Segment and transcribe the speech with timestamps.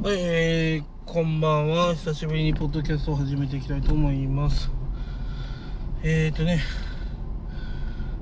[0.00, 1.92] はい、えー、こんばんは。
[1.92, 4.70] 久しぶりにポッドキャストを始めていきたいと思います。
[6.04, 6.60] えーとね、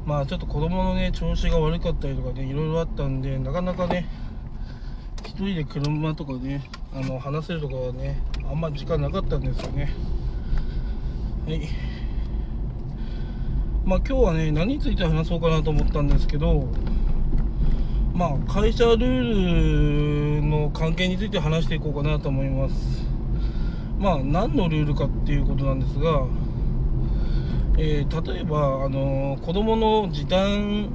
[0.06, 4.08] まあちょっと子供のね、調子が悪かったりとかね、いろいろあったんで、なかなかね、
[5.22, 6.62] 一人で車とかね、
[6.94, 9.92] あの、話せるとかはね、あんま時間なかったんですよね。
[11.46, 11.60] はい。
[13.84, 16.70] まあ今日はね、何について話そうかなと思ったんですけど、
[18.16, 23.04] まあ、会社ルールの関係について話していこうかなと思います。
[23.98, 26.26] まあ、何のルールかっていうことなんですが、
[27.76, 30.88] えー例えば、あの子供の時短、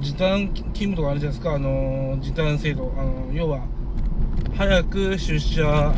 [0.00, 2.92] 時短勤務とかあるじゃないですか、あの時短制度。
[2.98, 3.60] あの要は、
[4.56, 5.94] 早く出社、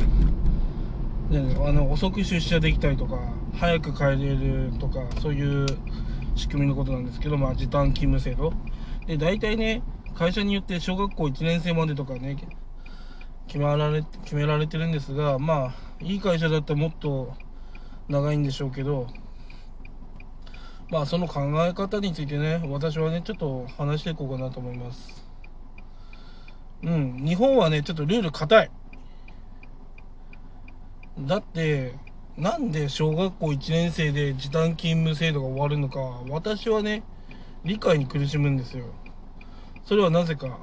[1.30, 3.18] ねあの遅く出社できたりとか、
[3.54, 5.66] 早く帰れるとか、そういう
[6.34, 8.52] 仕組みのことなんですけど、まあ、時短勤務制度。
[9.06, 9.82] で、大体ね、
[10.14, 12.36] 会社によって小学校1年生までとかね、
[13.46, 17.34] 決められ、決められてるんですが、まあ、いい会社だったらもっと
[18.08, 19.08] 長いんでしょうけど、
[20.90, 25.26] まあ、その考え方についてね、私はね、ちょっと話していこうかなと思います。
[26.82, 28.70] うん、日本はね、ちょっとルール硬い。
[31.20, 31.94] だって、
[32.36, 37.02] なんで小学校1年生で時短勤務制度が終わるのか、私はね、
[37.64, 38.86] 理解に苦しむんですよ。
[39.84, 40.58] それはなぜか。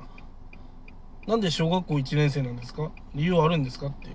[1.28, 2.92] なんで小学校1年生なんですか？
[3.14, 4.10] 理由はあるんですかって。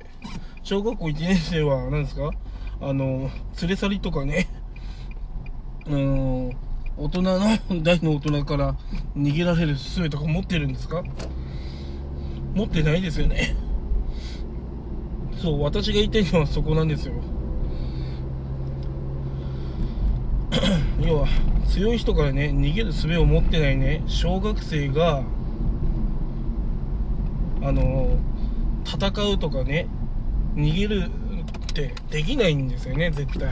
[0.63, 2.31] 小学校1年生は何ですか？
[2.81, 4.49] あの、連れ去りとかね、
[5.87, 6.53] あの、
[6.97, 7.39] 大人の、
[7.83, 8.77] 大の大人から
[9.17, 11.05] 逃げられる術とか持ってるんですか？
[12.55, 13.55] 持ってないですよね。
[15.37, 17.15] そう、私が言いたいのはそこなんですよ。
[21.07, 21.29] 要は
[21.69, 25.23] 強い人からね逃げる術を持ってないね小学生が
[27.63, 28.19] あの
[28.87, 29.87] 戦うとかね
[30.55, 31.11] 逃げる
[31.71, 33.51] ってできないんですよね絶対。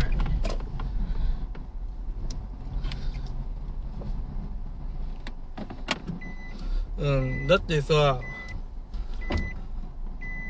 [6.99, 8.21] うんだってさ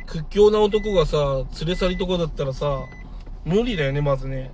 [0.06, 2.80] 屈強な男がさ連れ去りとかだったらさ
[3.46, 4.52] 無理だよねまずね。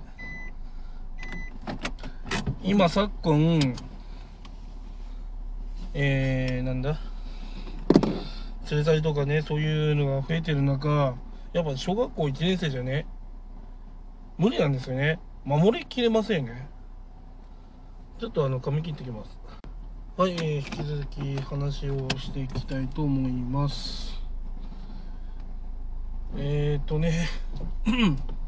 [2.69, 3.59] 今昨今
[5.95, 6.99] えー、なんだ？
[8.69, 11.15] 連れ去りとかねそういうのが増えてる中
[11.51, 13.07] やっぱ小学校1年生じゃね
[14.37, 15.19] 無理なんですよね。
[15.45, 16.69] 守りきれませんね。
[18.19, 19.31] ちょっとあの髪切ってきます。
[20.15, 24.13] はい、えー引き続き話をしていきたいと思います。
[26.37, 27.27] えーとね。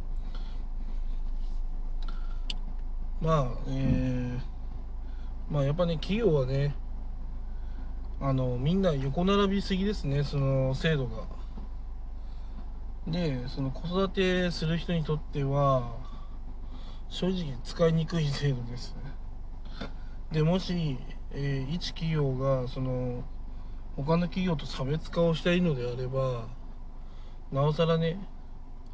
[3.22, 4.40] まあ、えー、
[5.54, 6.74] まあやっぱね、企業はね、
[8.20, 11.24] あの、みんな横並びすぎですね、その制度が。
[13.08, 15.98] で、その子育てする人にとっては、
[17.10, 18.96] 正直使いにくい制度です。
[20.32, 20.98] で、もし、
[21.32, 23.24] えー一企業が、その、
[23.96, 26.48] 他の企業と差別化をしたいのであれば、
[27.52, 28.18] なおさらね、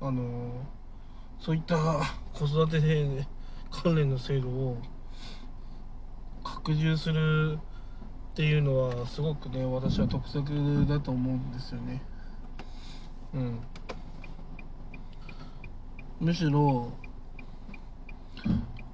[0.01, 0.51] あの、
[1.39, 1.77] そういった
[2.33, 3.27] 子育てで、ね、
[3.83, 4.77] 関連の制度を
[6.43, 7.59] 拡充する
[8.31, 10.43] っていうのはすごくね私は得策
[10.87, 12.01] だと思うんですよね。
[13.33, 13.59] うん。
[16.19, 16.91] むしろ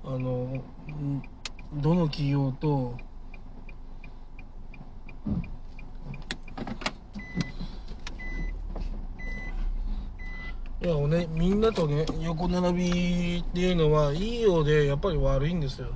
[0.04, 0.62] あの
[1.74, 2.98] どの企業と
[10.84, 15.88] いやねみんなとね横並びっていうのはいいようでやっぱり悪いんですよ。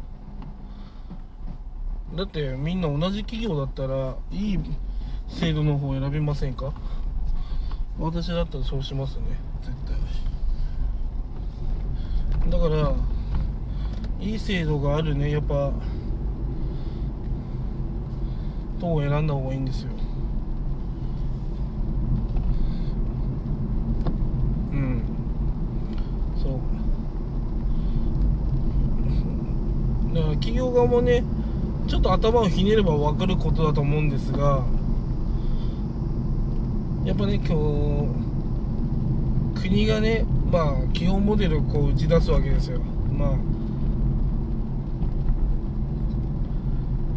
[2.16, 4.60] だってみんな同じ企業だったらいい
[5.28, 6.74] 制度の方を選びませんか？
[8.00, 9.24] 私だったらそうしますね
[9.62, 9.98] 絶対。
[12.50, 12.94] だから
[14.22, 15.74] いい制度があるねやっぱ
[18.80, 19.90] 党を選んだ方がいいんですよ
[24.72, 25.02] うん
[26.38, 26.60] そう
[30.16, 31.24] だから企業側もね
[31.88, 34.64] ちょっと頭をひねれば分かることだと思うんですが
[37.06, 37.46] やっぱね今
[39.56, 42.80] 日国がねまあ基本モデルをこう打ち出すわけですよ。
[43.18, 43.30] まあ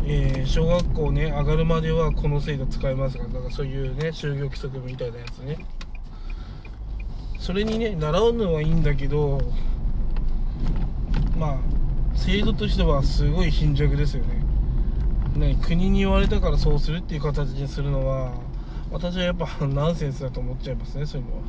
[0.04, 5.58] えー小学校ね上がるまではこの制度使えますからだからそういうね就業規則みたいなやつね。
[7.38, 9.40] それにね習うのはいいんだけど
[11.38, 11.58] まあ
[12.20, 14.44] 制度としてはすごい貧弱ですよね
[15.36, 18.34] ね国に言われたからそうするっていう形にするのは
[18.90, 21.42] 私はやっぱ ナンセンスだと思っちゃいますねそういうのは。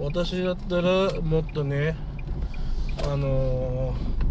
[0.00, 1.96] うん、私だったらもっとね
[3.04, 4.23] あのー、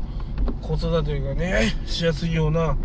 [0.62, 2.78] 子育てがねしやすいような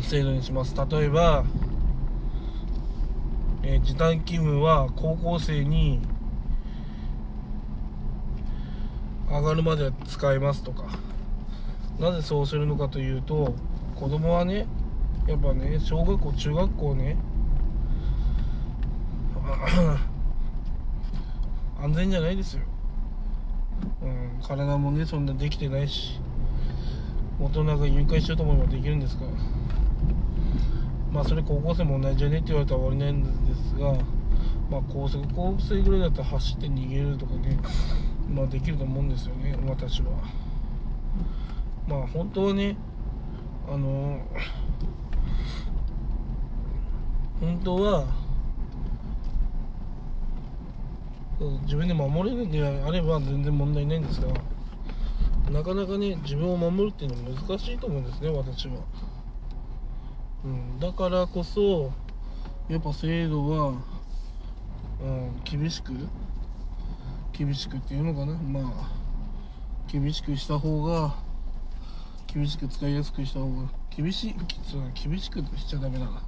[0.00, 0.74] 制度にします。
[0.90, 1.44] 例えば、
[3.62, 6.00] えー、時短勤務は高校生に
[9.28, 10.84] 上がるまで使えますとか。
[11.98, 13.54] なぜそうするのかというと
[13.94, 14.66] 子供はね
[15.28, 17.16] やっぱね小学校中学校ね
[21.80, 22.62] 安全じゃないですよ、
[24.02, 26.20] うん、体もねそんなできてないし
[27.40, 29.30] 大人が誘拐しようと思えばできるんですから。
[31.12, 33.92] まあそれ高校生も同じじゃねって言われたら終わりなんですが
[34.70, 37.58] まあ高速高生ぐらいだったら走って逃げるとかね
[38.34, 40.10] まあできると思うんですよね私は。
[41.86, 42.76] まあ本当はね
[43.68, 44.20] あの
[47.40, 48.06] 本当は
[51.64, 54.28] 自分で守れるんであれば全然問題ないんですが
[55.50, 58.74] なかなかね自分を守るっていうのは難しいと思うんですね私は。
[60.44, 61.92] うん、だからこそ
[62.68, 63.74] やっぱ制度は、
[65.02, 65.92] うん、厳しく
[67.32, 68.34] 厳しくっていうのかな。
[68.34, 68.90] まあ
[69.90, 71.14] 厳しくした方が
[72.26, 74.34] 厳しく使いやすくした方が厳しい
[74.94, 76.22] 厳しくしちゃダメだな。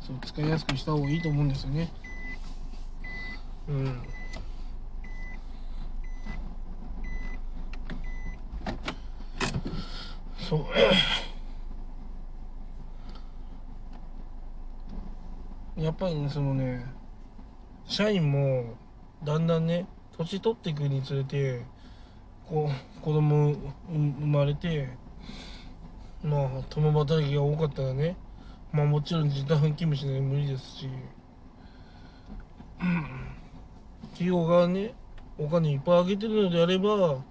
[0.00, 1.92] そう使いやすくした方がいいと思うんですよね。
[3.70, 4.02] うん。
[10.48, 10.60] そう。
[15.80, 16.84] やっぱりねそのね
[17.86, 18.74] 社員も
[19.24, 19.86] だんだんね
[20.18, 21.62] 年取っていくにつれて
[22.48, 23.54] こう子供
[23.88, 24.88] 生まれて
[26.22, 28.16] まあ共働きが多かったらね
[28.72, 30.88] まあもちろん時短勤務しないと無理ですし
[34.20, 34.92] 企業がね
[35.38, 37.24] お金いっぱいあげてるのであれば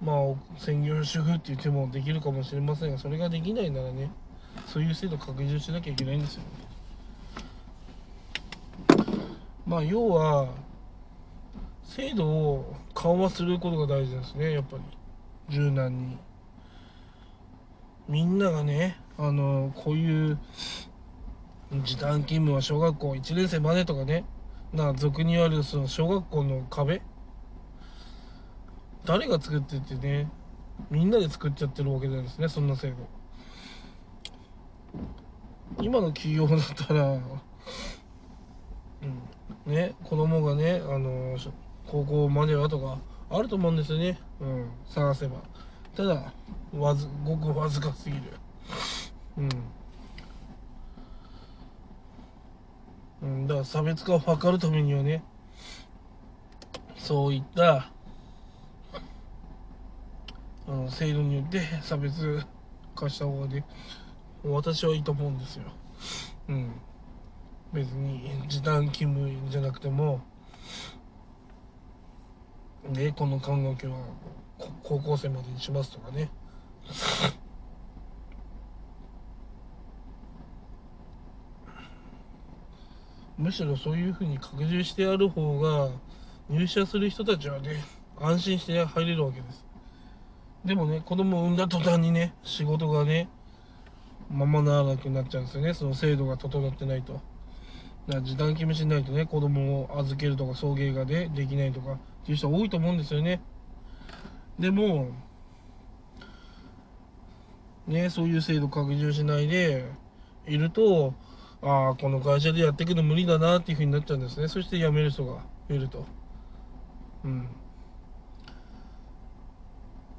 [0.00, 4.08] まあ専業主婦っていう手もできるかもしれませんがそれができないならね
[4.68, 6.48] そういう制度拡充しなきゃいけないんですよね。
[9.66, 10.48] まあ要は
[11.82, 14.82] 制度を緩和することが大事ですねやっぱり。
[15.48, 16.16] 柔軟に。
[18.08, 20.38] みんながねあのこういう
[21.82, 24.24] 時短勤務は小学校1年生までとかね
[24.72, 27.00] な俗に言われるその小学校の壁？
[29.04, 30.28] 誰が作ってってね
[30.90, 32.96] みんなで作っちゃってるわけなんですねそんな制度。
[35.80, 37.22] 今の企業だったらうん
[39.72, 41.36] ね子供がねあの
[41.86, 42.98] 高校まではとか
[43.30, 44.18] あると思うんですよね。
[44.40, 45.36] うん探せば。
[45.96, 46.32] ただ
[46.74, 48.22] わずごくわずかすぎる。
[49.38, 49.48] うん。
[53.22, 55.22] うん、だから差別化を図るためにはね
[56.96, 57.90] そういった
[60.66, 62.44] あの制度によって差別
[62.94, 63.64] 化した方がね
[64.44, 65.64] 私はいいと思うんですよ。
[66.48, 66.72] うん。
[67.72, 70.20] 別に時短勤務じゃなくても
[72.90, 73.96] でこの看護師は
[74.82, 76.30] 高校生までにしますとかね。
[83.38, 85.88] むしろそういうふうに拡充してある方が
[86.50, 87.84] 入社する人たちはね
[88.18, 89.64] 安心して入れるわけです。
[90.64, 93.28] でもね子供を産んだ途端にね仕事がね
[94.28, 95.72] ままならなくなっちゃうんですよね。
[95.72, 97.12] その制度が整ってないと。
[97.12, 97.22] だか
[98.08, 98.22] ら。
[98.22, 103.40] 時短勤務しないとね子供を預けるとか送迎がねできないとかっていう人多いと思うんですよね。
[104.58, 105.10] でも
[107.86, 109.84] ねそういう制度拡充しないで
[110.46, 111.14] いると
[111.62, 114.48] ああこの会社でやっていくの無理だなっていうふうになっちゃうんですね。
[114.48, 116.06] そして辞める人がいると。
[117.24, 117.48] うん。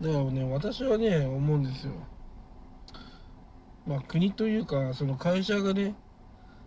[0.01, 1.93] だからね私はね思うんですよ。
[3.87, 5.95] まあ国というかその会社がね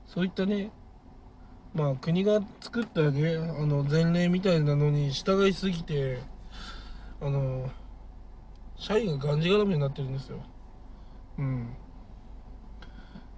[0.06, 0.70] そういったね
[1.74, 6.18] まあ国が作ったねあの前例みたいなのに従いすぎて
[7.20, 7.70] あの
[8.76, 10.38] 社員ががんじがらめになってるんですよ。
[11.38, 11.76] うん。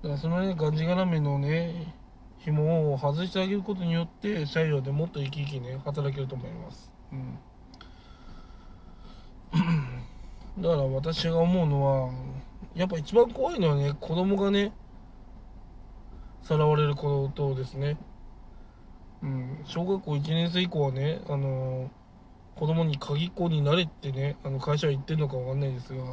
[0.04, 1.94] だからそのねがんじがらめのね
[2.40, 6.92] 紐を外してあげることによって社員はもっと生き生きね働けると思います。
[7.10, 7.38] うん。
[10.62, 12.12] だから私が思うのは
[12.74, 14.74] やっぱ一番怖いのはね子供がね
[16.42, 17.96] さらわれることですね。
[19.22, 21.90] うん、小学校1年生以降はね、あの
[22.56, 26.04] 子供に鍵っ子になれってね、あの会社は言ってるのかわかんないですが、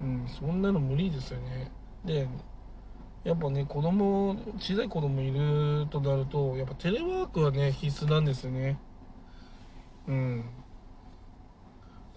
[0.00, 1.70] うん、そんなの無理ですよね。
[2.04, 2.28] で、
[3.24, 8.78] やっぱね、子供、小さい子供いるとなると、やっぱテレワークはね、必須なんですよね。
[10.08, 10.44] うん。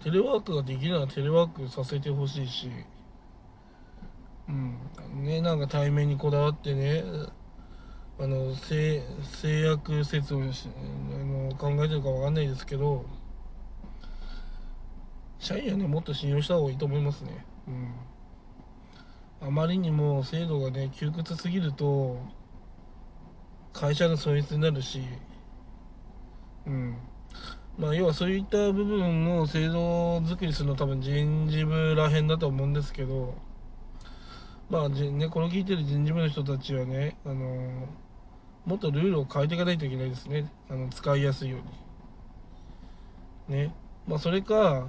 [0.02, 2.70] テレワークができるならテレワークさせてほしいし、
[4.48, 4.78] うん。
[5.24, 7.04] ね、なんか対面にこだわってね、
[8.18, 9.02] あの、制
[9.62, 13.04] 約説をあの考えてるかわかんないですけど、
[15.38, 17.44] 社員はね、もっと信用した方がいいと思いますね。
[17.68, 17.94] うん。
[19.46, 22.18] あまりにも制度がね窮屈すぎると
[23.74, 25.02] 会社の損失になるし
[26.66, 26.96] うん。
[27.76, 33.34] まあ要はそういった部分の制度作りするの多分人事部らへんだと思うんですけど
[34.70, 37.86] まあねこの聞いてる人事部の人たちはねあの
[38.64, 40.50] もっとルールを変えていかないといけないですね。
[40.70, 41.58] あの使いやすいよ
[43.48, 43.58] うに。
[43.58, 43.74] ね。
[44.08, 44.88] まあそれか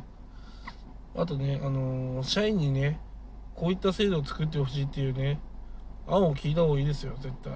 [1.13, 3.01] あとねあの社員にね
[3.55, 5.39] こういった制度を作ってほしいっていうね
[6.07, 7.53] 案を聞いた方がいいですよ絶対。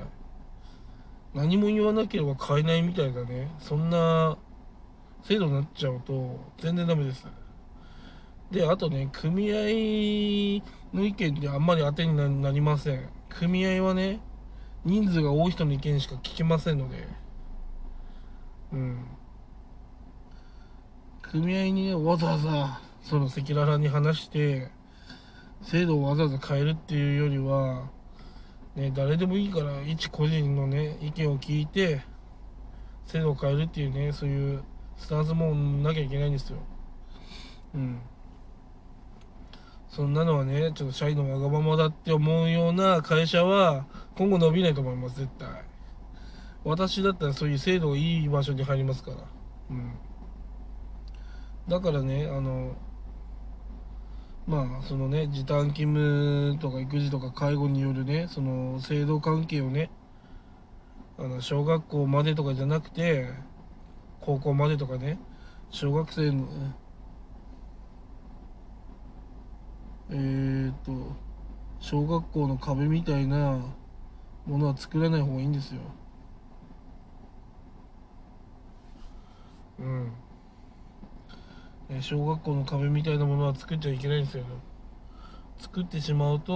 [1.34, 4.38] 何も言わなければ買えないみたいなねそんな
[5.24, 7.28] 制度になっちゃうと全然ダメです。
[8.50, 9.56] であとね組合
[10.96, 13.10] の意見ってあんまり当てになりません。
[13.30, 14.22] 組合はね
[14.86, 17.08] 人数が多い人の意見しか聞けませんので。
[18.72, 19.06] うん。
[21.22, 24.72] 組合にねわざわざその赤裸々に話して
[25.62, 27.90] 制度をわざわざ変えるっていうよりは、
[28.76, 32.02] ね、誰でもいいから一個人のね意見を聞いて
[33.06, 34.64] 制度を変えるっていうねそういう
[34.98, 36.58] スタンスもなきゃいけないんですよ。
[37.74, 38.00] うん。
[39.90, 43.86] そんなのはねちょっと社員のわがままだって思うような会社は
[44.16, 45.50] 今後伸びないと思います絶対。
[46.64, 49.18] 私だったらそういう制度がいい場所に入りますから。
[49.72, 49.94] うん。
[51.68, 52.76] だからねあの
[54.50, 59.92] まあそのね時短勤務とか育児とか介護によるねその制度関係をね
[61.20, 63.30] あの小学校までとかじゃなくて
[64.22, 65.20] 高校までとかね
[65.70, 66.48] 小学生の
[70.10, 71.16] えー、っと
[71.80, 73.60] 小学校の壁みたいな
[74.48, 75.82] ものは作らない方がいいんですよ。
[79.78, 80.12] うん。
[82.02, 84.44] 小学校の壁みたいなものは作っちゃいけないんですよ、
[85.58, 86.54] 作ってしまうと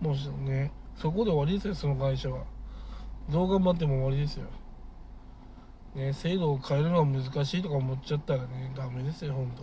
[0.00, 2.44] もうねそこで終わりですよその会社は。
[3.30, 4.46] どう頑張っても終わりですよ。
[5.94, 9.62] ね制度を変えるのは難しいとか思っちゃったらねダメですよ本当。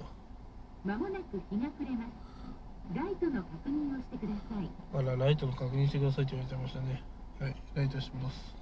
[0.87, 2.95] まもなく日が暮れます。
[2.95, 4.69] ライトの確認をしてください。
[4.93, 7.03] あらライトの確認してくださいって言われてましたね。
[7.39, 8.55] はいライトします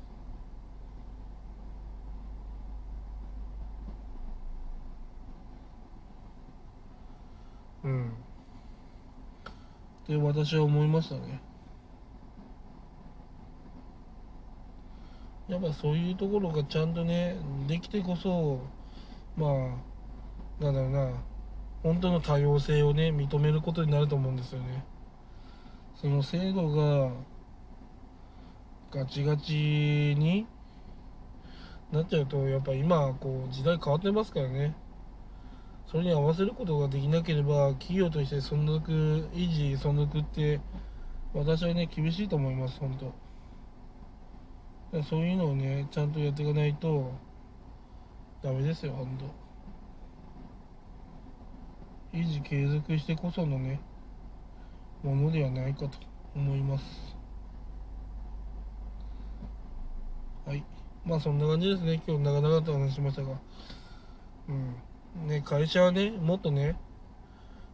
[7.84, 8.14] うん
[10.08, 11.42] って私は思いましたね。
[15.50, 17.38] やっぱそういうところがちゃんとね
[17.68, 18.60] できてこそ
[19.38, 21.12] まあなんだろうな
[21.84, 24.86] 本当の多様性をね認めることになると思うんですよね。
[25.96, 27.12] その制度が
[28.92, 30.48] ガチガチに
[31.92, 34.76] なっちゃうとやっぱ今こう時代変わってますからね。
[35.90, 38.92] それに合わせることができなければ企業として存続
[39.34, 40.60] 維持存続って
[41.34, 43.14] 私はね厳しいと思います本当。
[45.04, 47.14] そういうのをねちゃんとやっていかないと
[48.44, 49.18] ダメですよ本
[52.12, 52.18] 当。
[52.18, 53.80] 維持継続してこそのね
[55.04, 55.90] ものではないかと
[56.36, 56.84] 思います。
[60.46, 60.64] はい。
[61.06, 62.02] まあそんな感じですね。
[62.06, 63.30] 今日長々と話しましたが。
[64.50, 64.76] うん。
[65.26, 66.78] ね、会社はね、もっとね、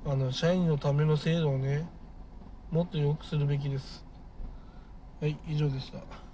[0.05, 1.87] あの、社員のための制度をね、
[2.71, 4.05] もっと良くするべきです。
[5.21, 6.32] はい、以上でした。